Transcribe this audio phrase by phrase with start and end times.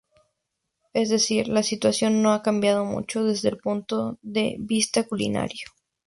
[0.93, 5.67] Es decir: la situación no ha cambiado mucho desde el punto de vista culinario.